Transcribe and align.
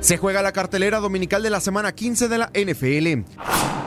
Se 0.00 0.16
juega 0.16 0.40
la 0.40 0.52
cartelera 0.52 0.98
dominical 0.98 1.42
de 1.42 1.50
la 1.50 1.60
semana 1.60 1.92
15 1.92 2.28
de 2.28 2.38
la 2.38 2.50
NFL. 2.54 3.30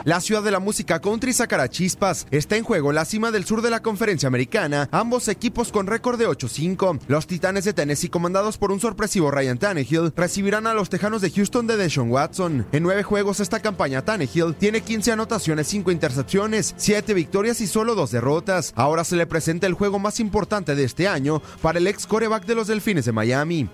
La 0.03 0.21
ciudad 0.21 0.43
de 0.43 0.51
la 0.51 0.59
música 0.59 0.99
country 0.99 1.33
sacará 1.33 1.69
chispas. 1.69 2.27
Está 2.29 2.55
en 2.55 2.63
juego 2.63 2.91
la 2.91 3.05
cima 3.05 3.31
del 3.31 3.45
sur 3.45 3.61
de 3.61 3.71
la 3.71 3.81
conferencia 3.81 4.27
americana, 4.27 4.89
ambos 4.91 5.27
equipos 5.27 5.71
con 5.71 5.87
récord 5.87 6.19
de 6.19 6.27
8-5. 6.27 6.99
Los 7.07 7.25
Titanes 7.25 7.63
de 7.63 7.73
Tennessee, 7.73 8.09
comandados 8.09 8.57
por 8.57 8.71
un 8.71 8.79
sorpresivo 8.79 9.31
Ryan 9.31 9.57
Tannehill, 9.57 10.13
recibirán 10.15 10.67
a 10.67 10.73
los 10.73 10.89
Tejanos 10.89 11.21
de 11.21 11.31
Houston 11.31 11.65
de 11.65 11.77
Deshaun 11.77 12.11
Watson. 12.11 12.67
En 12.71 12.83
nueve 12.83 13.01
juegos 13.01 13.39
esta 13.39 13.61
campaña 13.61 14.03
Tannehill 14.03 14.55
tiene 14.55 14.81
15 14.81 15.13
anotaciones, 15.13 15.67
5 15.67 15.89
intercepciones, 15.89 16.75
7 16.77 17.13
victorias 17.13 17.59
y 17.61 17.67
solo 17.67 17.95
2 17.95 18.11
derrotas. 18.11 18.73
Ahora 18.75 19.03
se 19.03 19.15
le 19.15 19.25
presenta 19.25 19.65
el 19.65 19.73
juego 19.73 19.97
más 19.97 20.19
importante 20.19 20.75
de 20.75 20.83
este 20.83 21.07
año 21.07 21.41
para 21.61 21.79
el 21.79 21.87
ex 21.87 22.05
coreback 22.05 22.45
de 22.45 22.55
los 22.55 22.67
Delfines 22.67 23.05
de 23.05 23.13
Miami. 23.13 23.69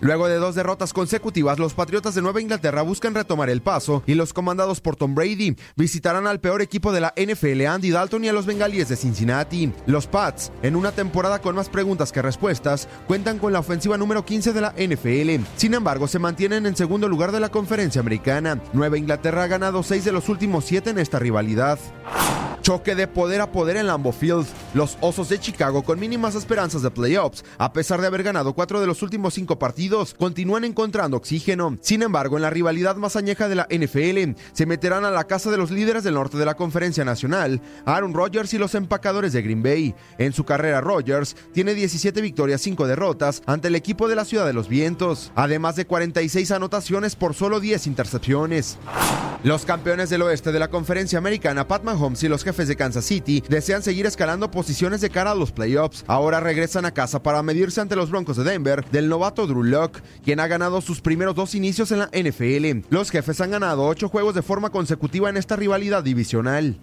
Luego 0.00 0.28
de 0.28 0.36
dos 0.36 0.54
derrotas 0.54 0.92
consecutivas, 0.92 1.58
los 1.58 1.74
Patriotas 1.74 2.14
de 2.14 2.22
Nueva 2.22 2.40
Inglaterra 2.40 2.82
buscan 2.82 3.14
retomar 3.14 3.50
el 3.50 3.62
paso 3.62 4.02
y 4.06 4.14
los 4.14 4.32
comandados 4.32 4.80
por 4.80 4.96
Tom 4.96 5.14
Brady 5.14 5.56
visitarán 5.76 6.26
al 6.26 6.40
peor 6.40 6.62
equipo 6.62 6.92
de 6.92 7.00
la 7.00 7.14
NFL, 7.16 7.66
Andy 7.66 7.90
Dalton 7.90 8.24
y 8.24 8.28
a 8.28 8.32
los 8.32 8.46
Bengalíes 8.46 8.88
de 8.88 8.96
Cincinnati. 8.96 9.72
Los 9.86 10.06
Pats, 10.06 10.52
en 10.62 10.76
una 10.76 10.92
temporada 10.92 11.40
con 11.40 11.56
más 11.56 11.68
preguntas 11.68 12.12
que 12.12 12.22
respuestas, 12.22 12.88
cuentan 13.06 13.38
con 13.38 13.52
la 13.52 13.60
ofensiva 13.60 13.96
número 13.96 14.24
15 14.24 14.52
de 14.52 14.60
la 14.60 14.74
NFL. 14.76 15.44
Sin 15.56 15.74
embargo, 15.74 16.08
se 16.08 16.18
mantienen 16.18 16.66
en 16.66 16.76
segundo 16.76 17.08
lugar 17.08 17.32
de 17.32 17.40
la 17.40 17.50
conferencia 17.50 18.00
americana. 18.00 18.60
Nueva 18.72 18.98
Inglaterra 18.98 19.44
ha 19.44 19.48
ganado 19.48 19.82
seis 19.82 20.04
de 20.04 20.12
los 20.12 20.28
últimos 20.28 20.64
siete 20.64 20.90
en 20.90 20.98
esta 20.98 21.18
rivalidad. 21.18 21.78
Choque 22.64 22.94
de 22.94 23.06
poder 23.06 23.42
a 23.42 23.52
poder 23.52 23.76
en 23.76 23.86
Lambeau 23.86 24.10
Field. 24.10 24.46
Los 24.72 24.96
Osos 25.02 25.28
de 25.28 25.38
Chicago, 25.38 25.82
con 25.82 26.00
mínimas 26.00 26.34
esperanzas 26.34 26.80
de 26.80 26.90
playoffs, 26.90 27.44
a 27.58 27.74
pesar 27.74 28.00
de 28.00 28.06
haber 28.06 28.22
ganado 28.22 28.54
cuatro 28.54 28.80
de 28.80 28.86
los 28.86 29.02
últimos 29.02 29.34
cinco 29.34 29.58
partidos, 29.58 30.14
continúan 30.14 30.64
encontrando 30.64 31.18
oxígeno. 31.18 31.76
Sin 31.82 32.00
embargo, 32.02 32.36
en 32.36 32.42
la 32.42 32.48
rivalidad 32.48 32.96
más 32.96 33.16
añeja 33.16 33.48
de 33.48 33.56
la 33.56 33.68
NFL, 33.68 34.40
se 34.54 34.64
meterán 34.64 35.04
a 35.04 35.10
la 35.10 35.24
casa 35.24 35.50
de 35.50 35.58
los 35.58 35.70
líderes 35.70 36.04
del 36.04 36.14
norte 36.14 36.38
de 36.38 36.46
la 36.46 36.54
Conferencia 36.54 37.04
Nacional, 37.04 37.60
Aaron 37.84 38.14
Rodgers 38.14 38.54
y 38.54 38.58
los 38.58 38.74
empacadores 38.74 39.34
de 39.34 39.42
Green 39.42 39.62
Bay. 39.62 39.94
En 40.16 40.32
su 40.32 40.44
carrera, 40.44 40.80
Rodgers 40.80 41.36
tiene 41.52 41.74
17 41.74 42.18
victorias, 42.22 42.62
5 42.62 42.86
derrotas 42.86 43.42
ante 43.44 43.68
el 43.68 43.74
equipo 43.74 44.08
de 44.08 44.16
la 44.16 44.24
Ciudad 44.24 44.46
de 44.46 44.54
los 44.54 44.68
Vientos, 44.68 45.32
además 45.34 45.76
de 45.76 45.84
46 45.84 46.50
anotaciones 46.50 47.14
por 47.14 47.34
solo 47.34 47.60
10 47.60 47.86
intercepciones. 47.88 48.78
Los 49.44 49.66
campeones 49.66 50.08
del 50.08 50.22
oeste 50.22 50.52
de 50.52 50.58
la 50.58 50.68
Conferencia 50.68 51.18
Americana, 51.18 51.68
Pat 51.68 51.84
Mahomes 51.84 52.22
y 52.22 52.28
los 52.28 52.42
jefes 52.42 52.66
de 52.66 52.76
Kansas 52.76 53.04
City 53.04 53.44
desean 53.46 53.82
seguir 53.82 54.06
escalando 54.06 54.50
posiciones 54.50 55.02
de 55.02 55.10
cara 55.10 55.32
a 55.32 55.34
los 55.34 55.52
playoffs. 55.52 56.02
Ahora 56.06 56.40
regresan 56.40 56.86
a 56.86 56.94
casa 56.94 57.22
para 57.22 57.42
medirse 57.42 57.82
ante 57.82 57.94
los 57.94 58.10
Broncos 58.10 58.38
de 58.38 58.44
Denver 58.44 58.82
del 58.90 59.10
novato 59.10 59.46
Drew 59.46 59.62
Locke, 59.62 60.00
quien 60.24 60.40
ha 60.40 60.46
ganado 60.46 60.80
sus 60.80 61.02
primeros 61.02 61.34
dos 61.34 61.54
inicios 61.54 61.92
en 61.92 61.98
la 61.98 62.10
NFL. 62.14 62.86
Los 62.88 63.10
jefes 63.10 63.38
han 63.42 63.50
ganado 63.50 63.84
ocho 63.84 64.08
juegos 64.08 64.34
de 64.34 64.40
forma 64.40 64.70
consecutiva 64.70 65.28
en 65.28 65.36
esta 65.36 65.56
rivalidad 65.56 66.02
divisional. 66.02 66.78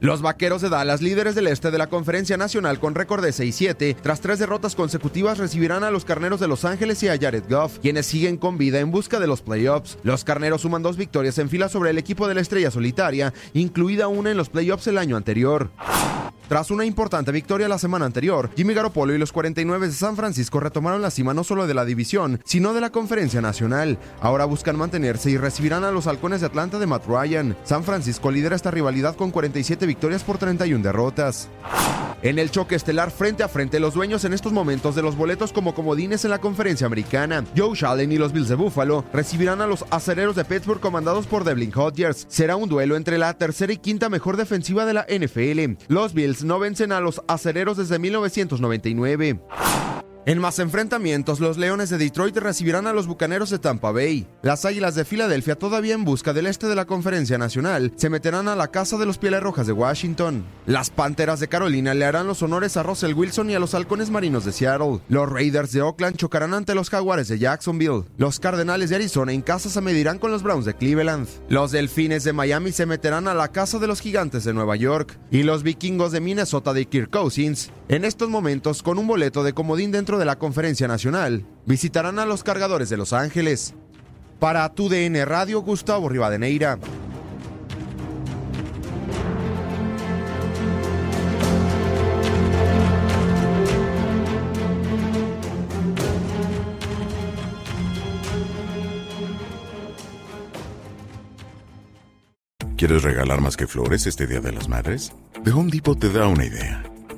Los 0.00 0.22
vaqueros 0.22 0.62
de 0.62 0.70
Dallas, 0.70 1.02
líderes 1.02 1.34
del 1.34 1.46
este 1.46 1.70
de 1.70 1.76
la 1.76 1.88
Conferencia 1.88 2.38
Nacional 2.38 2.80
con 2.80 2.94
récord 2.94 3.22
de 3.22 3.32
6-7, 3.32 3.96
tras 4.00 4.22
tres 4.22 4.38
derrotas 4.38 4.74
consecutivas 4.74 5.36
recibirán 5.36 5.84
a 5.84 5.90
los 5.90 6.06
carneros 6.06 6.40
de 6.40 6.48
Los 6.48 6.64
Ángeles 6.64 7.02
y 7.02 7.08
a 7.08 7.18
Jared 7.18 7.44
Goff, 7.50 7.78
quienes 7.80 8.06
siguen 8.06 8.38
con 8.38 8.56
vida 8.56 8.80
en 8.80 8.90
busca 8.90 9.20
de 9.20 9.26
los 9.26 9.42
playoffs. 9.42 9.98
Los 10.02 10.24
carneros 10.24 10.62
suman 10.62 10.82
dos 10.82 10.96
victorias 10.96 11.36
en 11.36 11.50
fila 11.50 11.68
sobre 11.68 11.90
el 11.90 11.98
equipo 11.98 12.28
de 12.28 12.34
la 12.34 12.40
estrella 12.40 12.70
solitaria, 12.70 13.34
incluida 13.52 14.08
una 14.08 14.30
en 14.30 14.38
los 14.38 14.48
playoffs 14.48 14.86
el 14.86 14.96
año 14.96 15.18
anterior. 15.18 15.70
Tras 16.50 16.72
una 16.72 16.84
importante 16.84 17.30
victoria 17.30 17.68
la 17.68 17.78
semana 17.78 18.06
anterior, 18.06 18.50
Jimmy 18.56 18.74
Garoppolo 18.74 19.14
y 19.14 19.18
los 19.18 19.30
49 19.30 19.86
de 19.86 19.92
San 19.92 20.16
Francisco 20.16 20.58
retomaron 20.58 21.00
la 21.00 21.12
cima 21.12 21.32
no 21.32 21.44
solo 21.44 21.68
de 21.68 21.74
la 21.74 21.84
división, 21.84 22.40
sino 22.44 22.74
de 22.74 22.80
la 22.80 22.90
conferencia 22.90 23.40
nacional. 23.40 23.98
Ahora 24.20 24.46
buscan 24.46 24.76
mantenerse 24.76 25.30
y 25.30 25.36
recibirán 25.36 25.84
a 25.84 25.92
los 25.92 26.08
halcones 26.08 26.40
de 26.40 26.48
Atlanta 26.48 26.80
de 26.80 26.88
Matt 26.88 27.06
Ryan. 27.06 27.56
San 27.62 27.84
Francisco 27.84 28.32
lidera 28.32 28.56
esta 28.56 28.72
rivalidad 28.72 29.14
con 29.14 29.30
47 29.30 29.86
victorias 29.86 30.24
por 30.24 30.38
31 30.38 30.82
derrotas. 30.82 31.48
En 32.22 32.38
el 32.38 32.50
choque 32.50 32.74
estelar 32.74 33.10
frente 33.10 33.42
a 33.42 33.48
frente, 33.48 33.80
los 33.80 33.94
dueños 33.94 34.24
en 34.24 34.34
estos 34.34 34.52
momentos 34.52 34.94
de 34.94 35.00
los 35.00 35.16
boletos 35.16 35.54
como 35.54 35.74
comodines 35.74 36.24
en 36.26 36.30
la 36.30 36.38
conferencia 36.38 36.86
americana, 36.86 37.44
Joe 37.56 37.74
Shallen 37.74 38.12
y 38.12 38.18
los 38.18 38.32
Bills 38.32 38.48
de 38.48 38.56
Buffalo, 38.56 39.04
recibirán 39.10 39.62
a 39.62 39.66
los 39.66 39.86
acereros 39.90 40.36
de 40.36 40.44
Pittsburgh 40.44 40.80
comandados 40.80 41.26
por 41.26 41.44
Devlin 41.44 41.72
Hodgers. 41.74 42.26
Será 42.28 42.56
un 42.56 42.68
duelo 42.68 42.96
entre 42.96 43.16
la 43.16 43.32
tercera 43.32 43.72
y 43.72 43.78
quinta 43.78 44.10
mejor 44.10 44.36
defensiva 44.36 44.84
de 44.84 44.94
la 44.94 45.06
NFL. 45.08 45.82
Los 45.88 46.12
Bills 46.12 46.44
no 46.44 46.58
vencen 46.58 46.92
a 46.92 47.00
los 47.00 47.22
acereros 47.26 47.78
desde 47.78 47.98
1999. 47.98 49.40
En 50.26 50.38
más 50.38 50.58
enfrentamientos, 50.58 51.40
los 51.40 51.56
Leones 51.56 51.88
de 51.88 51.96
Detroit 51.96 52.36
recibirán 52.36 52.86
a 52.86 52.92
los 52.92 53.06
Bucaneros 53.06 53.48
de 53.48 53.58
Tampa 53.58 53.90
Bay. 53.90 54.26
Las 54.42 54.66
Águilas 54.66 54.94
de 54.94 55.06
Filadelfia, 55.06 55.56
todavía 55.56 55.94
en 55.94 56.04
busca 56.04 56.34
del 56.34 56.46
este 56.46 56.66
de 56.66 56.74
la 56.74 56.84
Conferencia 56.84 57.38
Nacional, 57.38 57.94
se 57.96 58.10
meterán 58.10 58.46
a 58.46 58.54
la 58.54 58.68
casa 58.68 58.98
de 58.98 59.06
los 59.06 59.16
Pieles 59.16 59.42
Rojas 59.42 59.66
de 59.66 59.72
Washington. 59.72 60.44
Las 60.66 60.90
Panteras 60.90 61.40
de 61.40 61.48
Carolina 61.48 61.94
le 61.94 62.04
harán 62.04 62.26
los 62.26 62.42
honores 62.42 62.76
a 62.76 62.82
Russell 62.82 63.14
Wilson 63.14 63.48
y 63.48 63.54
a 63.54 63.58
los 63.58 63.74
Halcones 63.74 64.10
Marinos 64.10 64.44
de 64.44 64.52
Seattle. 64.52 65.00
Los 65.08 65.26
Raiders 65.26 65.72
de 65.72 65.80
Oakland 65.80 66.16
chocarán 66.16 66.52
ante 66.52 66.74
los 66.74 66.90
Jaguares 66.90 67.28
de 67.28 67.38
Jacksonville. 67.38 68.04
Los 68.18 68.40
Cardenales 68.40 68.90
de 68.90 68.96
Arizona 68.96 69.32
en 69.32 69.40
casa 69.40 69.70
se 69.70 69.80
medirán 69.80 70.18
con 70.18 70.30
los 70.30 70.42
Browns 70.42 70.66
de 70.66 70.74
Cleveland. 70.74 71.28
Los 71.48 71.72
Delfines 71.72 72.24
de 72.24 72.34
Miami 72.34 72.72
se 72.72 72.84
meterán 72.84 73.26
a 73.26 73.32
la 73.32 73.48
casa 73.48 73.78
de 73.78 73.86
los 73.86 74.02
Gigantes 74.02 74.44
de 74.44 74.52
Nueva 74.52 74.76
York. 74.76 75.18
Y 75.30 75.44
los 75.44 75.62
Vikingos 75.62 76.12
de 76.12 76.20
Minnesota 76.20 76.74
de 76.74 76.84
Kirk 76.84 77.10
Cousins, 77.10 77.70
en 77.88 78.04
estos 78.04 78.28
momentos 78.28 78.82
con 78.82 78.98
un 78.98 79.06
boleto 79.06 79.42
de 79.42 79.54
comodín 79.54 79.92
dentro 79.92 80.09
de 80.18 80.24
la 80.24 80.38
Conferencia 80.38 80.88
Nacional, 80.88 81.46
visitarán 81.66 82.18
a 82.18 82.26
los 82.26 82.42
cargadores 82.42 82.88
de 82.88 82.96
Los 82.96 83.12
Ángeles. 83.12 83.74
Para 84.38 84.68
tu 84.72 84.88
DN 84.88 85.24
Radio, 85.24 85.60
Gustavo 85.60 86.08
Rivadeneira. 86.08 86.78
¿Quieres 102.80 103.02
regalar 103.02 103.42
más 103.42 103.58
que 103.58 103.66
flores 103.66 104.06
este 104.06 104.26
Día 104.26 104.40
de 104.40 104.52
las 104.52 104.66
Madres? 104.66 105.12
The 105.44 105.50
Home 105.50 105.70
Depot 105.70 106.00
te 106.00 106.08
da 106.08 106.26
una 106.28 106.46
idea. 106.46 106.89